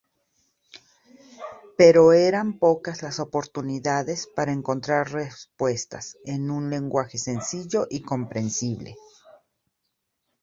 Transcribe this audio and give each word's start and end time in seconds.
Pero 1.77 2.11
eran 2.11 2.57
pocas 2.57 3.03
las 3.03 3.19
oportunidades 3.19 4.25
para 4.25 4.51
encontrar 4.51 5.11
respuestas 5.11 6.17
en 6.25 6.49
un 6.49 6.71
lenguaje 6.71 7.19
sencillo 7.19 7.85
y 7.87 8.01
comprensible. 8.01 8.95